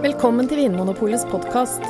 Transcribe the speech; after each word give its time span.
Velkommen 0.00 0.46
til 0.48 0.62
Vinmonopolets 0.62 1.26
podkast. 1.28 1.84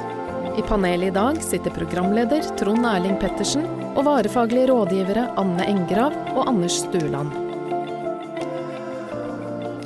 I 0.58 0.64
panelet 0.66 1.12
i 1.12 1.14
dag 1.14 1.36
sitter 1.46 1.70
programleder 1.70 2.42
Trond 2.58 2.82
Erling 2.82 3.14
Pettersen 3.22 3.62
og 3.92 4.00
varefaglige 4.08 4.66
rådgivere 4.66 5.28
Anne 5.38 5.68
Engrav 5.70 6.16
og 6.32 6.48
Anders 6.50 6.80
Stueland. 6.80 7.30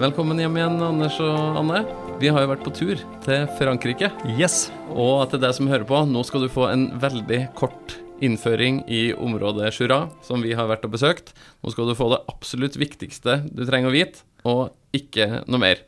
Velkommen 0.00 0.40
hjem 0.40 0.56
igjen, 0.56 0.80
Anders 0.86 1.18
og 1.20 1.60
Anne. 1.60 1.82
Vi 2.22 2.30
har 2.32 2.46
jo 2.46 2.52
vært 2.54 2.64
på 2.64 2.72
tur 2.78 3.02
til 3.26 3.44
Frankrike. 3.58 4.08
Yes. 4.38 4.70
Og 4.88 5.26
til 5.28 5.44
deg 5.44 5.52
som 5.58 5.68
hører 5.68 5.84
på, 5.92 6.00
nå 6.08 6.24
skal 6.24 6.46
du 6.46 6.54
få 6.54 6.70
en 6.70 6.86
veldig 7.04 7.42
kort 7.60 7.98
innføring 8.24 8.86
i 8.88 9.10
området 9.12 9.68
Jura, 9.76 10.06
som 10.24 10.40
vi 10.40 10.56
har 10.56 10.72
vært 10.72 10.88
og 10.88 10.96
besøkt. 10.96 11.34
Nå 11.60 11.76
skal 11.76 11.92
du 11.92 11.98
få 11.98 12.08
det 12.14 12.24
absolutt 12.32 12.80
viktigste 12.80 13.42
du 13.52 13.66
trenger 13.68 13.92
å 13.92 13.96
vite, 14.00 14.24
og 14.48 14.72
ikke 14.96 15.44
noe 15.44 15.60
mer. 15.60 15.84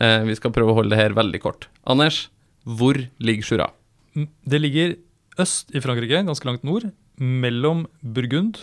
Eh, 0.00 0.22
vi 0.28 0.36
skal 0.38 0.52
prøve 0.54 0.72
å 0.72 0.78
holde 0.78 0.94
det 0.94 1.00
her 1.00 1.14
veldig 1.16 1.40
kort. 1.42 1.68
Anders, 1.88 2.28
hvor 2.64 2.98
ligger 3.18 3.42
Jura? 3.48 3.70
Mm, 4.16 4.28
Det 4.46 4.60
ligger 4.60 4.96
øst 5.38 5.70
i 5.74 5.80
Frankrike, 5.82 6.24
ganske 6.26 6.46
langt 6.46 6.64
nord, 6.66 6.90
mellom 7.18 7.86
Burgund 8.02 8.58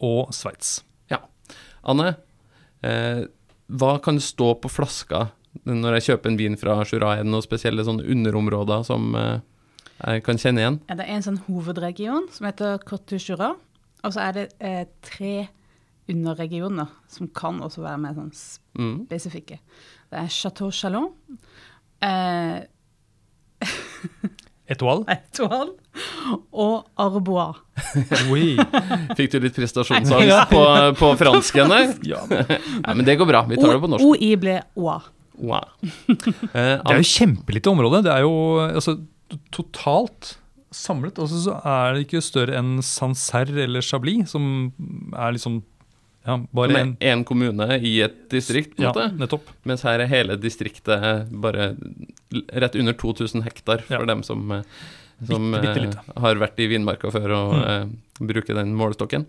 og 0.00 0.32
Sveits. 0.36 0.82
Ja. 1.10 1.22
Anne, 1.84 2.16
eh, 2.82 3.24
hva 3.70 3.92
kan 4.02 4.18
stå 4.20 4.54
på 4.60 4.68
flaska 4.70 5.30
når 5.66 5.96
jeg 5.98 6.06
kjøper 6.10 6.30
en 6.30 6.36
vin 6.40 6.56
fra 6.60 6.76
Jura? 6.84 7.14
Er 7.16 7.24
det 7.24 7.30
noen 7.32 7.44
spesielle 7.44 7.84
sånne 7.86 8.04
underområder 8.04 8.84
som 8.84 9.14
eh, 9.16 9.40
jeg 10.04 10.24
kan 10.24 10.36
kjenne 10.40 10.60
igjen? 10.62 10.80
Ja, 10.88 10.96
det 11.00 11.06
er 11.08 11.16
en 11.16 11.26
sånn 11.26 11.40
hovedregion 11.48 12.28
som 12.32 12.46
heter 12.48 12.78
Côte 12.84 13.16
du 13.16 13.18
Jura. 13.18 13.54
Og 14.04 14.12
så 14.14 14.22
er 14.28 14.32
det 14.36 14.46
eh, 14.60 14.84
tre 15.04 15.48
underregioner 16.08 16.88
som 17.08 17.28
kan 17.28 17.60
også 17.62 17.82
være 17.84 17.98
mer 17.98 18.14
sånn 18.16 18.32
Mm. 18.78 19.06
spesifikke. 19.08 19.58
Det 20.10 20.18
er 20.20 20.28
Chateau 20.30 20.70
Chalon, 20.70 21.08
eh, 22.02 22.60
Etoile. 24.70 25.02
Etoile 25.10 25.72
og 26.54 26.84
Arbois. 27.02 27.56
Oui. 28.30 28.54
Fikk 29.18 29.32
du 29.34 29.38
litt 29.42 29.56
prestasjonsangst 29.56 30.52
på, 30.52 30.60
på 31.00 31.08
fransken 31.18 31.72
der? 31.72 31.94
Ja. 32.12 32.20
Nei, 32.30 32.94
men 32.94 33.02
det 33.08 33.16
går 33.18 33.26
bra. 33.32 33.42
Vi 33.50 33.58
tar 33.58 33.74
det 33.74 33.80
på 33.82 33.90
norsk. 33.90 34.04
OI 34.06 34.30
ble 34.38 34.60
OA. 34.78 35.00
Wow. 35.40 35.66
Eh, 35.80 36.76
Det 36.78 36.92
er 36.94 37.00
jo 37.00 37.08
kjempelite 37.10 37.72
område. 37.72 38.04
Det 38.06 38.12
er 38.14 38.22
jo 38.22 38.32
altså, 38.68 38.94
totalt 39.50 40.36
samlet. 40.70 41.18
Altså, 41.18 41.40
så 41.48 41.56
er 41.66 41.96
det 41.96 42.04
ikke 42.06 42.22
større 42.22 42.54
enn 42.60 42.76
Sancerre 42.86 43.64
eller 43.66 43.82
Chablis, 43.82 44.30
som 44.30 44.70
er 45.16 45.34
liksom 45.34 45.62
ja, 46.26 46.36
bare 46.52 46.70
en 46.80 46.88
med 46.90 46.98
én 47.00 47.24
kommune 47.24 47.78
i 47.80 48.00
et 48.04 48.28
distrikt, 48.30 48.76
på 48.76 48.82
en 48.82 48.88
Ja, 48.88 48.92
måte. 48.92 49.18
nettopp. 49.18 49.48
Mens 49.64 49.82
her 49.82 50.00
er 50.00 50.06
hele 50.10 50.36
distriktet 50.36 51.30
bare 51.30 51.76
rett 52.52 52.76
under 52.76 52.92
2000 52.92 53.42
hektar, 53.46 53.82
for 53.82 54.00
Ja. 54.00 54.04
dem 54.06 54.22
som, 54.22 54.50
eh, 54.52 54.62
som 55.26 55.50
Bitte, 55.52 55.74
bitte 55.74 55.98
eh. 55.98 56.02
Mm. 56.16 56.20
har 56.22 56.34
vært 56.36 56.58
i 56.60 56.66
vinmarka 56.68 57.10
før 57.10 57.30
og 57.36 57.54
eh, 57.66 57.86
bruker 58.20 58.54
den 58.54 58.74
målestokken. 58.76 59.26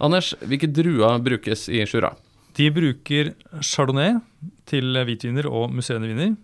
Anders, 0.00 0.34
hvilke 0.40 0.70
druer 0.72 1.18
brukes 1.24 1.68
i 1.68 1.84
Jura? 1.84 2.14
De 2.56 2.70
bruker 2.70 3.34
chardonnay 3.60 4.20
til 4.66 4.84
hvitviner 5.04 5.46
og 5.46 5.70
museene 5.72 6.06
viner. 6.08 6.36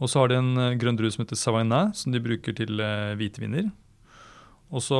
Og 0.00 0.08
så 0.08 0.20
har 0.20 0.28
de 0.28 0.34
en 0.36 0.78
grønn 0.78 0.96
drue 0.96 1.10
som 1.12 1.24
heter 1.24 1.36
savagnin, 1.36 1.94
som 1.94 2.10
de 2.12 2.18
bruker 2.20 2.52
til 2.56 2.76
hvitviner. 3.16 3.70
Og 4.72 4.80
så 4.80 4.96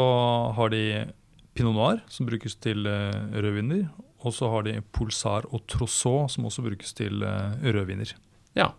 har 0.55 0.69
de 0.70 1.06
pinot 1.55 1.74
noir, 1.74 2.00
som 2.08 2.27
brukes 2.27 2.55
til 2.61 2.84
rødviner. 2.84 3.89
Og 4.22 4.34
så 4.36 4.50
har 4.52 4.66
de 4.66 4.78
pulsar 4.94 5.48
og 5.50 5.64
trousseau, 5.70 6.28
som 6.30 6.46
også 6.48 6.64
brukes 6.64 6.94
til 6.98 7.24
eh, 7.26 7.68
rødviner. 7.74 8.14
Ja. 8.58 8.70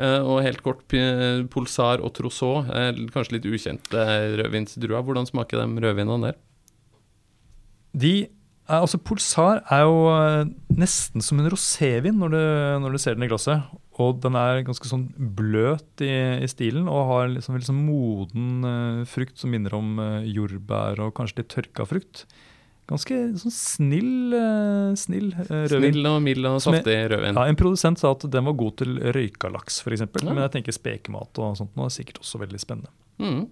Eh, 0.00 0.20
og 0.20 0.42
helt 0.42 0.62
kort, 0.64 0.84
Pulsar 1.52 2.02
og 2.02 2.14
Trousseau, 2.16 2.64
er 2.66 2.96
kanskje 3.14 3.36
litt 3.38 3.48
ukjente 3.50 4.06
rødvinsdruer. 4.40 5.04
Hvordan 5.04 5.28
smaker 5.28 5.62
de 5.62 5.86
rødvinene 5.86 6.30
der? 6.32 6.38
De 7.92 8.14
altså 8.70 8.98
Pulsar 9.02 9.62
er 9.72 9.84
jo 9.84 10.06
eh, 10.12 10.50
nesten 10.78 11.24
som 11.24 11.40
en 11.40 11.50
rosévin 11.50 12.18
når 12.20 12.34
du, 12.34 12.42
når 12.84 12.94
du 12.94 13.00
ser 13.02 13.16
den 13.16 13.26
i 13.26 13.30
glasset. 13.30 13.64
Og 14.00 14.22
den 14.24 14.36
er 14.38 14.62
ganske 14.64 14.88
sånn 14.88 15.08
bløt 15.36 16.02
i, 16.04 16.12
i 16.42 16.48
stilen 16.48 16.88
og 16.90 17.10
har 17.10 17.26
liksom, 17.34 17.58
sånn 17.66 17.82
moden 17.84 18.68
eh, 18.68 19.02
frukt 19.08 19.36
som 19.40 19.52
minner 19.52 19.76
om 19.76 19.98
eh, 20.02 20.30
jordbær 20.32 21.02
og 21.04 21.14
kanskje 21.18 21.42
litt 21.42 21.52
tørka 21.52 21.88
frukt. 21.88 22.24
Ganske 22.90 23.16
sånn 23.38 23.54
snill, 23.54 24.34
eh, 24.34 24.94
snill 24.98 25.28
eh, 25.36 25.44
rødvin. 25.70 25.92
Snill 25.92 26.08
og 26.10 26.16
mild 26.24 26.48
og 26.50 26.58
saftig 26.64 26.96
rødvin. 27.12 27.38
Ja, 27.38 27.46
En 27.46 27.58
produsent 27.58 28.02
sa 28.02 28.10
at 28.16 28.26
den 28.30 28.48
var 28.48 28.56
god 28.58 28.80
til 28.82 28.98
røyka 29.14 29.52
laks, 29.54 29.80
f.eks. 29.84 30.02
Ja. 30.02 30.24
Men 30.28 30.42
jeg 30.44 30.54
tenker 30.58 30.76
spekemat 30.76 31.42
og 31.42 31.54
sånt 31.60 31.78
nå 31.78 31.86
er 31.86 31.94
sikkert 31.94 32.18
også 32.24 32.42
veldig 32.42 32.60
spennende. 32.60 32.90
Mm. 33.22 33.46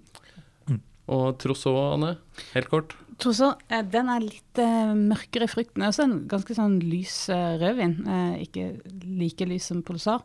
Mm. 0.67 0.81
Og 1.15 1.39
Trousseau, 1.43 1.79
Anne? 1.95 2.17
Helt 2.57 2.73
kort. 2.73 2.97
Trousseau, 3.21 3.55
eh, 3.69 3.85
den 3.87 4.09
er 4.11 4.25
litt 4.25 4.61
uh, 4.63 4.97
mørkere 4.97 5.47
i 5.47 5.53
frukten. 5.53 5.85
Også 5.85 6.07
en 6.07 6.17
ganske 6.31 6.57
sånn 6.57 6.79
lys 6.83 7.23
uh, 7.33 7.55
rødvin. 7.61 7.99
Uh, 8.09 8.35
ikke 8.43 8.73
like 9.05 9.49
lys 9.49 9.71
som 9.71 9.85
Polsar. 9.87 10.25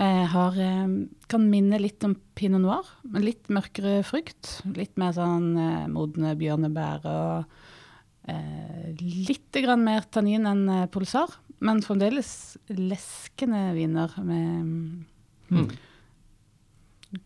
Eh, 0.00 0.24
har, 0.32 0.56
kan 1.28 1.42
minne 1.52 1.76
litt 1.76 2.00
om 2.06 2.14
pinot 2.34 2.62
noir, 2.64 2.86
men 3.04 3.26
litt 3.26 3.50
mørkere 3.52 3.98
frukt. 4.08 4.62
Litt 4.72 4.96
mer 4.98 5.12
sånn 5.12 5.52
modne 5.92 6.32
bjørnebær 6.40 7.04
og 7.10 7.58
eh, 8.28 8.92
litt 9.28 9.52
grann 9.64 9.84
mer 9.84 10.04
tannin 10.10 10.46
enn 10.46 10.68
eh, 10.68 10.86
Pulsar. 10.92 11.28
Men 11.62 11.80
fremdeles 11.84 12.56
leskende 12.74 13.68
viner 13.76 14.10
med 14.26 15.04
Mm. 15.52 15.68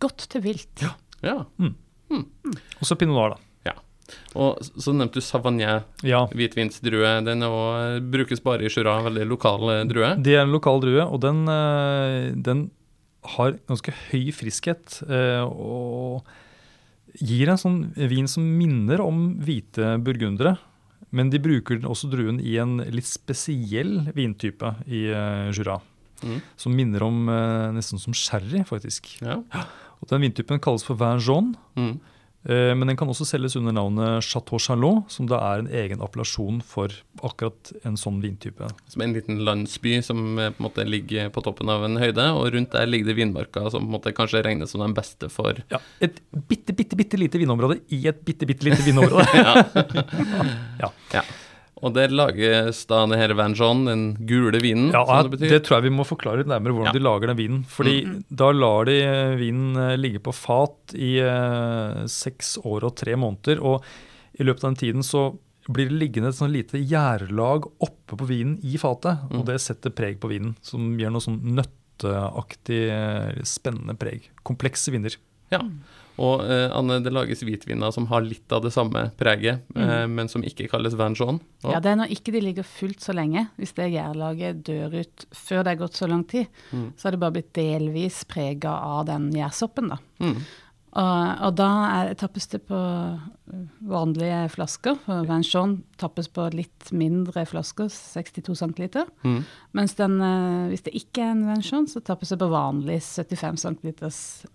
godt 0.03 0.27
til 0.33 0.43
vilt. 0.43 0.83
Ja. 1.23 1.45
Og 2.11 2.83
så 2.87 2.97
pinot 2.99 3.15
noir, 3.17 3.35
da. 3.37 3.71
Ja. 3.71 3.75
Og 4.39 4.59
så 4.63 4.93
nevnte 4.95 5.21
du 5.21 5.25
Savagnin, 5.25 5.83
Ja, 6.07 6.25
hvitvinsdrue. 6.27 7.25
Den 7.27 7.43
er 7.43 7.49
også, 7.55 8.11
brukes 8.13 8.43
bare 8.43 8.67
i 8.67 8.71
Jura, 8.71 8.99
veldig 9.07 9.27
lokal 9.31 9.71
eh, 9.73 9.85
drue. 9.89 10.13
Det 10.23 10.35
er 10.37 10.43
en 10.45 10.53
lokal 10.55 10.81
drue, 10.83 11.07
og 11.07 11.21
den, 11.23 11.45
eh, 11.49 12.33
den 12.37 12.71
har 13.37 13.57
ganske 13.67 13.95
høy 14.11 14.29
friskhet. 14.35 15.01
eh, 15.09 15.43
Og 15.47 16.25
gir 17.19 17.49
en 17.49 17.57
sånn 17.57 17.79
vin 17.97 18.27
som 18.29 18.43
minner 18.59 19.01
om 19.01 19.39
hvite 19.41 19.97
burgundere. 20.05 20.59
Men 21.17 21.33
de 21.33 21.41
bruker 21.43 21.81
også 21.89 22.11
druen 22.13 22.41
i 22.45 22.59
en 22.61 22.79
litt 22.93 23.09
spesiell 23.09 24.11
vintype 24.17 24.75
i 24.87 25.07
eh, 25.09 25.49
Jura. 25.57 25.79
Mm. 26.25 26.41
Som 26.61 26.77
minner 26.77 27.05
om 27.07 27.27
eh, 27.33 27.71
nesten 27.77 28.01
som 28.01 28.17
sherry, 28.17 28.63
faktisk. 28.69 29.09
Ja. 29.25 29.41
Og 30.01 30.11
Den 30.13 30.27
vintypen 30.27 30.61
kalles 30.63 30.85
for 30.85 30.99
vin 31.01 31.23
jaune. 31.25 31.57
Mm. 31.79 31.97
Eh, 32.47 32.73
Men 32.79 32.87
den 32.87 32.97
kan 32.99 33.09
også 33.11 33.27
selges 33.27 33.57
under 33.59 33.75
navnet 33.75 34.23
Chateau 34.25 34.59
Chalot, 34.63 35.11
som 35.11 35.27
da 35.27 35.41
er 35.53 35.65
en 35.65 35.71
egen 35.71 36.03
appellasjon 36.05 36.61
for 36.63 36.93
akkurat 37.27 37.73
en 37.89 37.97
sånn 37.99 38.21
vintype. 38.23 38.69
Som 38.93 39.03
en 39.03 39.15
liten 39.17 39.41
landsby 39.47 39.97
som 40.07 40.39
eh, 40.39 40.53
på 40.55 40.63
en 40.63 40.67
måte 40.69 40.87
ligger 40.87 41.33
på 41.35 41.43
toppen 41.43 41.73
av 41.73 41.85
en 41.89 41.99
høyde, 42.01 42.29
og 42.39 42.53
rundt 42.55 42.71
der 42.77 42.87
ligger 42.87 43.11
det 43.11 43.19
vinmarker 43.19 43.67
som 43.73 43.83
på 43.83 43.91
en 43.91 43.97
måte 43.97 44.15
kanskje 44.17 44.45
regnes 44.47 44.71
som 44.75 44.85
den 44.85 44.95
beste 44.97 45.31
for 45.33 45.59
Ja, 45.73 45.81
Et 46.01 46.21
bitte, 46.47 46.73
bitte, 46.77 46.97
bitte 46.99 47.19
lite 47.19 47.39
vinområde 47.43 47.81
i 47.91 48.05
et 48.07 48.23
bitte, 48.25 48.47
bitte 48.47 48.69
lite 48.71 48.87
vinområde. 48.87 49.27
Ja. 50.81 51.23
Og 51.85 51.93
der 51.93 52.09
lages 52.09 52.87
da 52.89 53.03
det 53.11 53.19
her 53.21 53.35
Van 53.37 53.53
John, 53.53 53.83
den 53.85 54.05
gule 54.27 54.57
vinen, 54.65 54.91
Ja, 54.95 55.03
som 55.05 55.27
det 55.31 55.39
betyr. 55.39 55.51
det, 55.51 55.59
tror 55.67 55.77
jeg 55.77 55.91
vi 55.91 55.97
må 55.99 56.07
forklare 56.09 56.39
litt 56.41 56.49
nærmere 56.49 56.73
hvordan 56.73 56.89
Ja. 56.89 56.93
de 56.97 57.05
lager 57.05 57.27
den 57.29 57.37
vinen. 57.37 57.65
Fordi 57.69 57.97
da 58.35 58.51
lar 58.53 58.87
de 58.89 58.95
eh, 59.05 59.37
vinen 59.37 59.77
eh, 59.77 59.97
ligge 60.01 60.19
på 60.25 60.33
fat 60.33 60.95
i 60.97 61.19
eh, 61.21 62.07
seks 62.09 62.57
år 62.65 62.85
og 62.89 62.97
tre 62.97 63.13
måneder. 63.21 63.61
Og 63.61 63.85
i 64.41 64.43
løpet 64.45 64.65
av 64.65 64.71
den 64.73 64.81
tiden 64.81 65.03
så 65.05 65.27
blir 65.69 65.91
det 65.91 65.99
liggende 66.01 66.29
et 66.33 66.39
sånn 66.39 66.53
lite 66.55 66.79
gjærlag 66.81 67.67
oppe 67.83 68.17
på 68.17 68.25
vinen 68.27 68.57
i 68.65 68.79
fatet. 68.79 69.19
Mm. 69.31 69.41
Og 69.41 69.47
det 69.47 69.61
setter 69.61 69.91
preg 69.91 70.19
på 70.19 70.29
vinen, 70.33 70.57
som 70.63 70.97
gir 70.97 71.11
noe 71.11 71.21
sånn 71.21 71.43
nøtteaktig, 71.59 73.45
spennende 73.45 73.97
preg. 73.99 74.31
Komplekse 74.47 74.93
viner. 74.95 75.17
Ja. 75.53 75.61
Og 76.19 76.41
eh, 76.49 76.71
Anne, 76.73 76.97
det 77.05 77.13
lages 77.13 77.43
hvitviner 77.45 77.93
som 77.93 78.07
har 78.09 78.23
litt 78.25 78.51
av 78.57 78.63
det 78.65 78.71
samme 78.73 79.11
preget, 79.21 79.61
eh, 79.77 80.07
men 80.09 80.29
som 80.33 80.41
ikke 80.43 80.65
kalles 80.73 80.95
Van 80.97 81.13
Jean. 81.15 81.41
Og- 81.63 81.73
Ja, 81.75 81.79
det 81.81 81.91
er 81.93 81.97
når 82.01 82.09
ikke 82.15 82.33
de 82.33 82.41
ligger 82.41 82.65
fullt 82.65 83.01
så 83.05 83.13
lenge. 83.13 83.49
Hvis 83.59 83.75
det 83.77 83.91
gjærlaget 83.93 84.63
dør 84.65 84.95
ut 85.03 85.27
før 85.37 85.63
det 85.65 85.75
er 85.75 85.83
gått 85.85 85.93
så 86.01 86.09
lang 86.09 86.25
tid, 86.27 86.47
Mm. 86.73 86.93
så 86.97 87.03
har 87.05 87.11
det 87.13 87.21
bare 87.21 87.33
blitt 87.37 87.53
delvis 87.53 88.25
prega 88.25 88.71
av 88.81 89.05
den 89.07 89.31
gjærsoppen, 89.31 89.89
da. 89.91 89.99
Mm. 90.21 90.41
Og, 90.97 91.41
og 91.45 91.57
da 91.59 91.67
er, 91.93 92.15
tappes 92.17 92.47
det 92.49 92.63
på 92.69 92.77
vanlige 93.87 94.39
flasker. 94.55 94.97
For 95.05 95.27
Vanchon 95.29 95.75
tappes 96.01 96.29
på 96.33 96.47
litt 96.55 96.89
mindre 96.97 97.45
flasker, 97.49 97.91
62 97.93 98.57
cm. 98.63 98.87
Mm. 99.27 99.43
Mens 99.77 99.97
den, 99.99 100.17
eh, 100.25 100.71
hvis 100.73 100.87
det 100.87 100.95
ikke 100.97 101.27
er 101.27 101.35
en 101.35 101.45
Vanchon, 101.51 101.89
så 101.91 102.01
tappes 102.05 102.33
det 102.33 102.41
på 102.41 102.49
vanlige 102.53 103.05
75 103.05 103.61
cm 103.67 103.93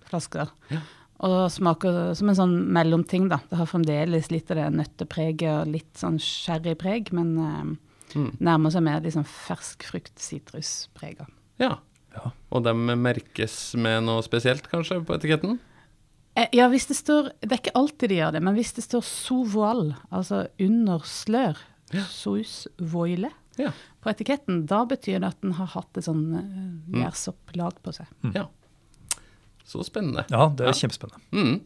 flasker. 0.10 0.50
Ja. 0.74 0.82
Og 1.22 1.52
smaker 1.54 2.16
som 2.18 2.32
en 2.32 2.40
sånn 2.40 2.58
mellomting, 2.74 3.28
da. 3.30 3.38
Det 3.52 3.60
har 3.60 3.70
fremdeles 3.70 4.32
litt 4.34 4.50
av 4.50 4.58
det 4.58 4.72
nøttepreget 4.80 5.52
og 5.60 5.70
litt 5.76 5.94
sånn 6.02 6.18
sherrypreg, 6.22 7.14
men 7.14 7.32
eh, 7.46 7.64
Mm. 8.12 8.34
nærmer 8.44 8.74
seg 8.74 8.84
mer 8.84 9.00
liksom 9.00 9.24
fersk 9.24 9.86
frukt, 9.88 10.12
sitrusprega. 10.20 11.30
Ja. 11.64 11.78
Ja. 12.12 12.32
Og 12.52 12.66
de 12.66 12.74
merkes 12.76 13.54
med 13.80 14.04
noe 14.04 14.20
spesielt, 14.26 14.66
kanskje, 14.68 14.98
på 15.08 15.16
etiketten? 15.16 15.62
Eh, 16.36 16.48
Ja, 16.54 16.68
hvis 16.70 16.88
det 16.88 16.96
står 16.98 17.32
Det 17.42 17.52
er 17.52 17.58
ikke 17.58 17.76
alltid 17.76 18.10
de 18.10 18.16
gjør 18.22 18.32
det, 18.32 18.42
men 18.44 18.56
hvis 18.56 18.74
det 18.74 18.84
står 18.86 19.02
sovoal, 19.04 19.96
altså 20.12 20.48
under 20.60 21.00
slør, 21.00 21.58
Ja. 21.94 22.04
sous 22.08 22.68
voile, 22.80 23.32
Ja. 23.58 23.72
på 24.02 24.10
etiketten, 24.10 24.66
da 24.66 24.86
betyr 24.86 25.20
det 25.20 25.28
at 25.28 25.42
den 25.42 25.52
har 25.52 25.66
hatt 25.68 25.98
et 25.98 26.06
sånn 26.06 26.32
Mm. 26.32 26.94
uh, 26.94 27.02
gjærsopplag 27.02 27.74
på 27.84 27.94
seg. 27.94 28.08
ja. 28.34 28.46
Så 29.66 29.84
spennende. 29.88 30.26
Ja, 30.30 30.48
det 30.50 30.66
er 30.66 30.72
Ja. 30.74 30.74
kjempespennende. 30.74 31.22
Mm. 31.32 31.62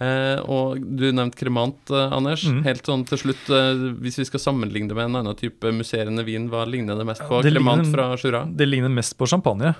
Eh, 0.00 0.40
og 0.50 0.80
du 0.98 1.04
nevnte 1.12 1.36
kremant, 1.38 1.78
eh, 1.90 2.10
Anders. 2.16 2.42
Mm. 2.50 2.64
Helt 2.64 2.82
sånn 2.82 3.04
til 3.06 3.16
slutt, 3.18 3.44
eh, 3.48 3.94
hvis 4.02 4.16
vi 4.18 4.24
skal 4.24 4.40
sammenligne 4.40 4.88
det 4.88 4.96
med 4.96 5.04
en 5.06 5.16
annen 5.20 5.36
type 5.38 5.70
musserende 5.70 6.24
vin, 6.26 6.48
hva 6.50 6.64
ligner 6.66 6.98
det 6.98 7.06
mest 7.06 7.22
på? 7.22 7.40
det 7.42 7.52
kremant 7.54 7.84
ligner- 7.84 7.94
fra 7.94 8.16
Jura? 8.16 8.44
Det 8.56 8.66
ligner 8.68 8.90
mest 8.90 9.16
på 9.16 9.28
champagne. 9.28 9.74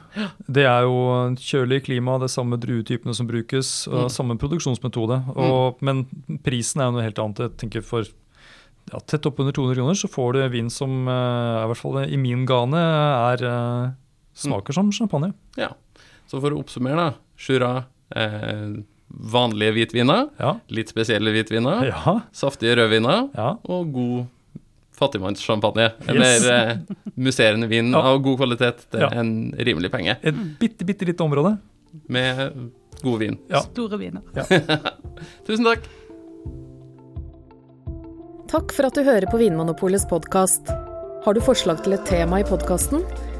Det 0.49 0.65
er 0.65 0.83
jo 0.87 1.35
kjølig 1.35 1.83
klima, 1.85 2.19
det 2.21 2.31
er 2.31 2.35
samme 2.43 2.57
druetypene 2.61 3.13
som 3.15 3.27
brukes, 3.27 3.89
Mm. 3.89 4.09
samme 4.09 4.39
produksjonsmetode. 4.39 5.37
Og, 5.37 5.83
Men 5.83 6.05
prisen 6.45 6.81
er 6.81 6.85
jo 6.85 6.93
noe 6.93 7.03
helt 7.03 7.19
annet. 7.19 7.37
Jeg 7.37 7.57
tenker 7.59 7.83
for 7.83 8.05
ja, 8.93 8.99
tett 9.01 9.23
oppunder 9.27 9.51
200 9.53 9.75
kroner 9.75 9.95
så 9.97 10.09
får 10.09 10.33
du 10.35 10.49
vin 10.49 10.71
som 10.71 11.09
eh, 11.09 11.65
i 11.65 11.67
hvert 11.67 11.77
fall 11.77 12.05
i 12.07 12.17
min 12.17 12.47
gane 12.47 12.75
er 12.77 13.43
eh, 13.43 13.93
smaker 14.37 14.73
som 14.73 14.93
champagne. 14.93 15.33
Ja. 15.57 15.71
Så 16.29 16.41
for 16.41 16.51
å 16.51 16.63
oppsummere, 16.63 16.97
da. 16.97 17.15
Jura, 17.39 17.85
eh, 18.15 18.83
vanlige 19.09 19.73
hvitviner, 19.77 20.29
Ja. 20.41 20.55
litt 20.71 20.89
spesielle 20.89 21.31
hvitviner, 21.35 21.87
Ja. 21.93 22.21
saftige 22.33 22.77
rødviner 22.77 23.31
ja. 23.35 23.57
og 23.65 23.93
god 23.93 24.27
fattigmannssjampanje. 24.95 25.93
Yes. 26.03 26.09
Eller 26.09 26.51
eh, 26.71 26.77
musserende 27.17 27.69
vin 27.69 27.91
Ja. 27.93 27.99
av 28.01 28.23
god 28.23 28.39
kvalitet 28.39 28.85
til 28.91 29.01
Ja. 29.01 29.09
en 29.11 29.53
rimelig 29.59 29.91
penge. 29.91 30.17
Et 30.23 30.35
bitte, 30.59 30.85
bitte 30.85 31.05
lite 31.07 31.21
område. 31.25 31.59
Med 32.09 32.71
god 33.03 33.19
vin. 33.21 33.39
Ja. 33.51 33.61
Store 33.61 33.99
viner. 33.99 34.23
Tusen 35.47 35.65
takk. 35.65 35.81
Takk 38.51 38.73
for 38.73 38.87
at 38.87 38.95
du 38.95 39.03
hører 39.03 39.27
på 39.31 39.39
Vinmonopolets 39.41 40.07
podkast. 40.07 40.69
Har 41.25 41.35
du 41.35 41.41
forslag 41.41 41.83
til 41.83 41.95
et 41.97 42.05
tema 42.07 42.39
i 42.43 42.45
podkasten? 42.47 43.03